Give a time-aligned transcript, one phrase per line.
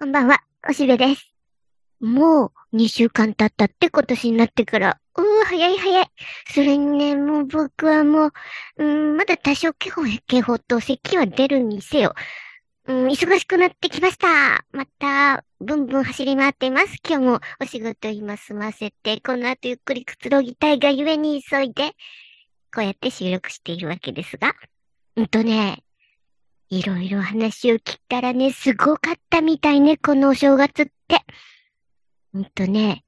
[0.00, 1.34] こんばんは、おしべです。
[2.00, 6.06] もう2週間経ったって今年になってから、うー、早い早い。
[6.54, 8.32] それにね、もう僕はもう、
[8.78, 12.14] うん、まだ多少気泡、気泡と咳は出るにせよ。
[12.86, 14.64] うん、忙しくなってきました。
[14.72, 16.96] また、ブンブン走り回っています。
[17.06, 21.90] 今日もお仕事今済ませて、この後ゆっくりくつろぎたいがゆえに急いで、
[22.74, 24.54] こうやって収録しているわけですが。
[25.16, 25.84] うんとね、
[26.70, 31.20] いろいろ話を聞いたらね、すごかったみたいね、このお正月って。
[32.32, 33.02] ほんとね、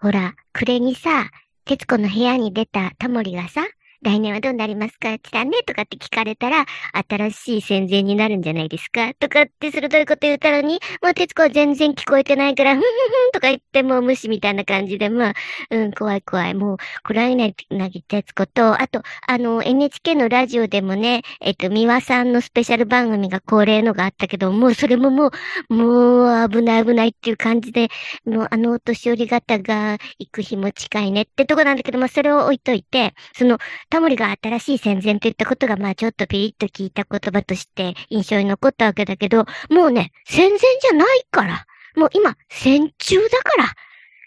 [0.00, 1.30] ほら、暮れにさ、
[1.64, 3.64] 徹子の部屋に出たタモリがさ、
[4.02, 6.64] 来年はどうなりますか来たねとかって聞かれたら、
[7.08, 15.34] 新しい戦前になるんじゃないですかとかって鋭いこと言ったのに、もう徹子は全然聞こえてないから、ふんふんふんとか言ってもう無視みたいな感じで、まあ、
[15.70, 16.54] うん、怖い怖い。
[16.54, 17.48] もう、暗いな
[17.88, 25.30] ぎ徹子と、あと、あの、NHK のラジオでもね、えっと、三輪さんのスペシャル番組が恒例のがあったけど、もうそれもも
[25.68, 27.88] う、もう危ない危ないっていう感じで、
[28.26, 41.66] のあのお年寄り方が行く日も近いねってとこなんだけど、まあそれを置いといて、その、タモリが新しい戦前といったことが、まあちょっとピリッと聞いた言葉として印象に残ったわけだけど、もうね、戦前じゃないから。
[41.96, 43.74] もう今、戦中だから。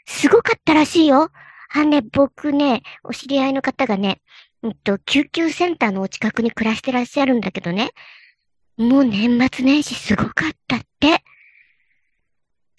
[0.06, 1.30] すごかったらしいよ。
[1.72, 4.22] あね、僕ね、お知り合いの方がね、
[4.64, 7.92] うんと、救急センターのお近くに暮らしてらっしゃるんだけどね。
[8.78, 11.24] もう年末年始すごかったって。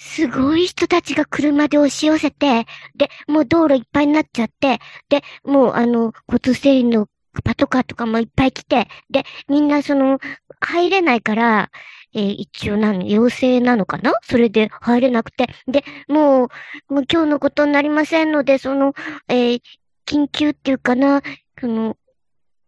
[0.03, 2.65] すごい人たちが車で押し寄せて、
[2.97, 4.79] で、もう道路いっぱいになっちゃって、
[5.11, 7.07] で、もうあの、交通整理の
[7.45, 10.19] パトカーとかもいっぱい来て、で、みんなその、
[10.59, 11.70] 入れないから、
[12.15, 14.15] えー、一応何、陽性なのかな？
[14.23, 15.48] それで入れなくて。
[15.69, 16.47] で、も
[16.91, 18.95] う、もう今日のことになりませんので、その、
[19.29, 19.62] えー、
[20.07, 21.23] 緊急っていうかな、
[21.61, 21.97] その、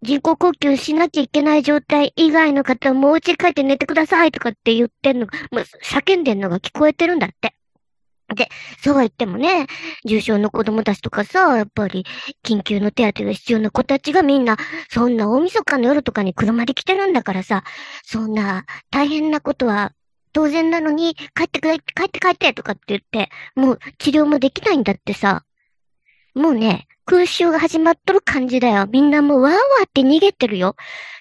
[0.03, 7.55] 人工呼吸しなきゃいけない状態以外の方はもう家帰って寝てくださいとかって言ってんのが、もう叫んでんのが聞こえてるんだって。
[8.35, 8.49] で、
[8.83, 9.67] そうは言ってもね、
[10.05, 12.05] 重症の子供たちとかさ、やっぱり
[12.45, 14.57] 緊急の手当が必要な子たちがみんな、
[14.91, 17.63] そんな大晦日の夜とかに車で来てるんだからさ、
[18.05, 19.93] そんな大変なことは
[20.33, 25.45] 当然なのに、帰ってくれ、帰って帰ってとかって言って、もう治療もできないんだってさ。
[26.35, 28.87] もうね、空襲が始まっとる感じだよ。
[28.87, 30.77] みんなもうわーわーって逃げてるよ。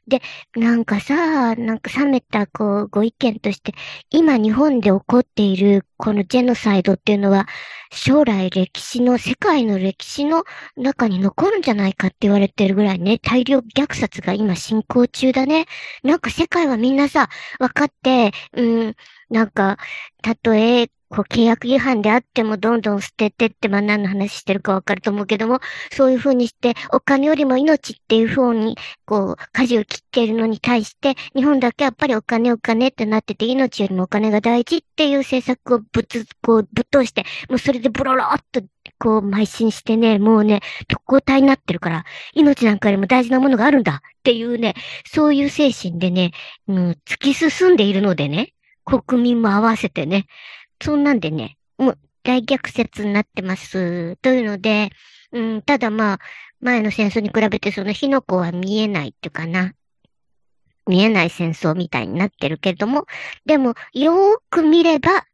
[0.07, 0.21] で、
[0.55, 3.73] なんかさ、なんか冷めた、こう、ご意見として、
[4.09, 7.47] 今日本で起こっている、このジェノサイドっていうのは、
[7.91, 10.43] 将来歴史の、世界の歴史の
[10.75, 15.65] 中に残るんじゃないかって言われてるぐらいね、大量虐殺が今進行中だね。
[16.03, 17.29] なんか世界はみんなさ、
[17.59, 18.95] 分かって、うん、
[19.29, 19.77] なんか、
[20.21, 25.59] たとえ、こう契約違反であってもどんどん捨ててって、まあ何の話してるかわかると思うけども、
[25.91, 38.61] そういうふうにして、お金よりも命っていうふうに、こう、舵を切っているのに対して、日本だけやっぱりお金お金ってなってて、命よりもお金が大事っていう政策をぶつ、こう、ぶっ通して、もうそれでブロローっと、
[38.97, 46.31] こう、邁進してね、もうね、特攻隊になってるから、命なんかよりも大事なものがあるんだっていうね、そういう精神でね、
[46.69, 48.53] うん、突き進んでいるのでね、
[48.85, 50.25] 国民も合わせてね、
[50.81, 54.15] そんなんでね、もう大逆説になってます。
[54.17, 54.89] というので、
[55.31, 56.19] うん、ただまあ、
[56.59, 59.73] 前の戦争に比べてその火の粉は見えないっていうかな。
[60.87, 63.05] 見えない戦争みたいになってるけれども、
[63.45, 65.25] でも、よーく見れば、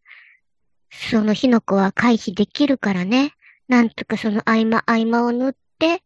[0.91, 3.34] その火の粉は回避できるからね。
[3.68, 6.03] なんとかその合間合間を縫って、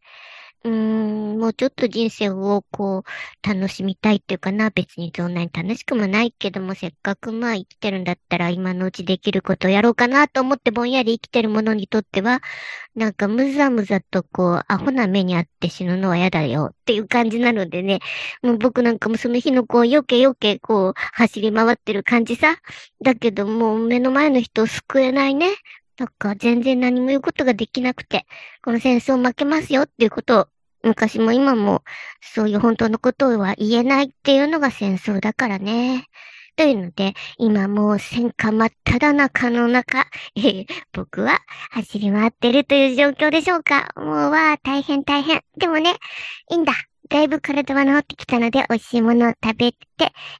[0.64, 4.70] うん、もうちょっと人生をこう、楽しみたいっていうかな。
[4.70, 12.42] 別にそんなに楽しくもないけども、せっかくまあ生きてるんだったら今のうちできることをやろうかなと思ってぼんやり生きてるものにとっては、
[12.96, 18.00] なんかむざむざとこう、アホな目にあって死ぬのは嫌だよっていう感じなのでね、
[18.44, 22.58] もう僕なんかもその日のこう、よけよけこう、走り回ってる感じさ。
[23.04, 25.56] だけどもう目の前の人を救えないね。
[26.02, 28.26] なんか全然何も言うことができなくて、
[28.64, 30.48] この戦争負けますよっていうことを、
[30.82, 31.84] 昔も今も
[32.22, 36.08] そういう本当のことは言えないっていうのが戦争だからね。
[36.56, 41.40] というので、今もう戦火真っ只中の中、 え、僕は
[41.70, 43.92] 走り回ってるという状況でしょうか？
[43.96, 45.44] もうわ、大変大変。
[45.56, 45.98] でもね、
[46.50, 46.74] いいんだ。
[47.12, 49.78] だいぶ体は治ってきたので、美味しいものを食べて、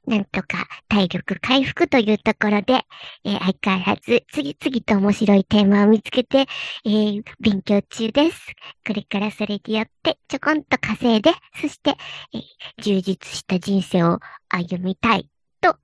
[0.06, 2.80] なんとか体力回復というところで、
[3.24, 6.46] えー、相変わらず次々と面白いテーマを見つけて、
[6.86, 8.46] えー、勉強中です。
[8.86, 11.94] これからそれによってちょこんと稼いで、そして、
[12.32, 12.42] えー、
[12.80, 15.28] 充実した人生を歩みたい
[15.60, 15.76] と、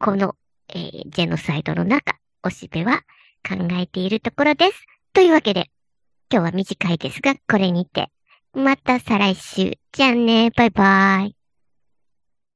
[0.00, 0.34] この、
[0.70, 3.02] えー、ジェノサイドの中、おしべは
[3.48, 4.86] 考えているところです。
[5.12, 5.70] というわけで、
[6.32, 8.10] 今日は短いですが、これにて
[8.56, 9.78] また再来週。
[9.92, 11.36] じゃあね、バイバイ。